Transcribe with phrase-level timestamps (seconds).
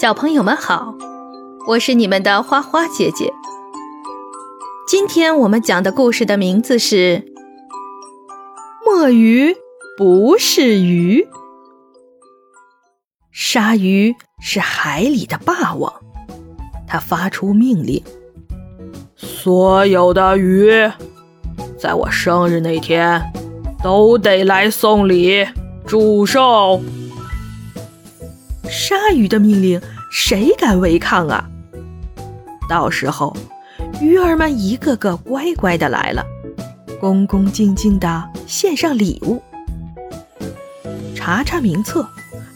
[0.00, 0.96] 小朋友们好，
[1.68, 3.32] 我是你们的花花姐姐。
[4.88, 6.96] 今天我们讲的故事的名字是
[8.84, 9.54] 《墨鱼
[9.96, 11.22] 不是鱼》。
[13.30, 15.94] 鲨鱼是海里的霸王，
[16.88, 18.02] 他发出命令：
[19.14, 20.90] 所有的鱼，
[21.78, 23.22] 在我生日那天
[23.80, 25.46] 都得来送礼
[25.86, 26.82] 祝寿。
[28.70, 29.80] 鲨鱼的命令，
[30.10, 31.48] 谁敢违抗啊？
[32.68, 33.36] 到时候，
[34.00, 36.24] 鱼儿们一个个乖乖的来了，
[37.00, 39.42] 恭恭敬敬的献上礼物。
[41.14, 42.08] 查查名册，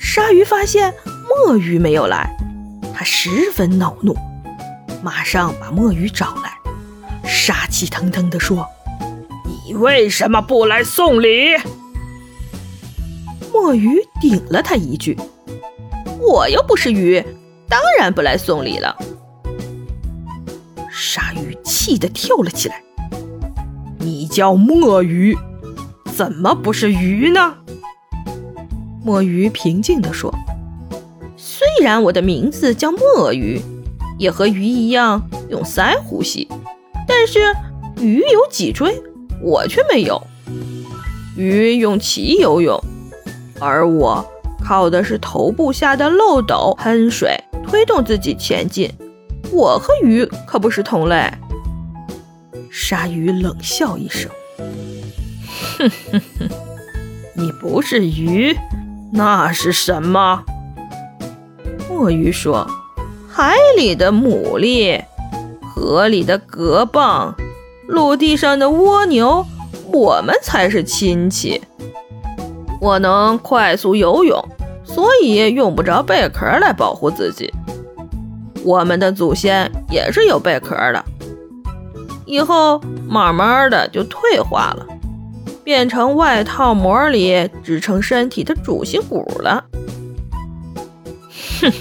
[0.00, 0.92] 鲨鱼发现
[1.46, 2.36] 墨鱼没有来，
[2.94, 4.16] 他十分恼怒，
[5.02, 6.52] 马上把墨鱼找来，
[7.28, 8.66] 杀气腾腾地说
[9.66, 11.56] ：“你为什么不来送礼？”
[13.52, 15.18] 墨鱼顶了他一句。
[16.28, 17.24] 我又不是鱼，
[17.68, 18.96] 当然不来送礼了。
[20.90, 22.82] 鲨鱼气得跳了起来。
[23.98, 25.36] 你叫墨鱼，
[26.14, 27.54] 怎么不是鱼呢？
[29.04, 30.34] 墨鱼平静地说
[31.36, 33.60] ：“虽然我的名字叫墨鱼，
[34.18, 36.48] 也和鱼一样用鳃呼吸，
[37.06, 37.54] 但是
[38.00, 39.00] 鱼有脊椎，
[39.40, 40.20] 我却没有。
[41.36, 42.82] 鱼用鳍游泳，
[43.60, 44.26] 而我……”
[44.66, 48.92] 靠的是头部下的漏斗喷水推动自己前进，
[49.52, 51.32] 我和鱼可不是同类。
[52.68, 54.28] 鲨鱼冷笑一声
[55.78, 56.48] ：“哼哼哼，
[57.34, 58.56] 你不是鱼，
[59.12, 60.42] 那是什么？”
[61.88, 62.68] 墨鱼说
[63.30, 65.04] ：“海里的牡蛎，
[65.62, 67.32] 河里的蛤蚌，
[67.86, 69.46] 陆地上的蜗牛，
[69.92, 71.62] 我们才是亲戚。
[72.80, 74.44] 我能快速游泳。”
[74.86, 77.52] 所以用不着贝壳来保护自己。
[78.64, 81.04] 我们的祖先也是有贝壳的，
[82.24, 84.86] 以后慢慢的就退化了，
[85.62, 89.64] 变成外套膜里支撑身体的主心骨了。
[91.60, 91.72] 哼，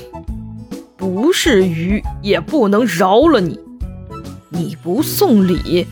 [0.97, 3.59] 不是鱼也不能饶了你！
[4.49, 5.87] 你不送礼，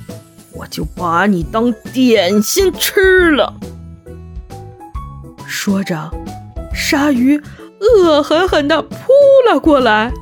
[0.53, 3.53] 我就把你当点心吃了。
[5.47, 6.11] 说着。
[6.93, 7.41] 鲨鱼
[7.79, 8.97] 恶狠狠地扑
[9.49, 10.13] 了过来，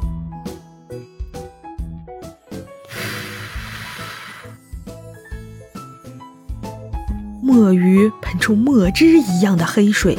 [7.43, 10.17] 墨鱼喷出墨汁一样的黑水，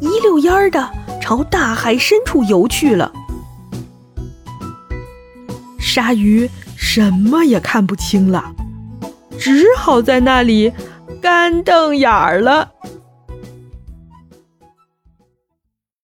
[0.00, 0.90] 一溜烟儿的
[1.22, 3.12] 朝大海深处游去了。
[5.78, 8.52] 鲨鱼什么也看不清了，
[9.38, 10.72] 只好在那里
[11.22, 12.72] 干瞪眼儿了。